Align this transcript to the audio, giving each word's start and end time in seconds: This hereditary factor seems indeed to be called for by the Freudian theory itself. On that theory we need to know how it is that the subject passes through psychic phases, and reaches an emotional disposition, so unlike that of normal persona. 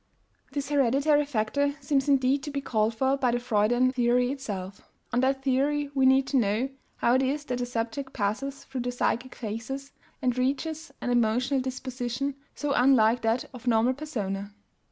This 0.53 0.69
hereditary 0.69 1.25
factor 1.27 1.75
seems 1.79 2.09
indeed 2.09 2.41
to 2.41 2.49
be 2.49 2.59
called 2.59 2.95
for 2.95 3.17
by 3.17 3.29
the 3.29 3.39
Freudian 3.39 3.91
theory 3.91 4.31
itself. 4.31 4.81
On 5.13 5.19
that 5.19 5.43
theory 5.43 5.91
we 5.93 6.07
need 6.07 6.25
to 6.29 6.37
know 6.37 6.69
how 6.95 7.13
it 7.13 7.21
is 7.21 7.45
that 7.45 7.59
the 7.59 7.67
subject 7.67 8.11
passes 8.11 8.63
through 8.65 8.89
psychic 8.89 9.35
phases, 9.35 9.91
and 10.19 10.35
reaches 10.35 10.91
an 11.01 11.11
emotional 11.11 11.59
disposition, 11.59 12.33
so 12.55 12.73
unlike 12.73 13.21
that 13.21 13.45
of 13.53 13.67
normal 13.67 13.93
persona. 13.93 14.55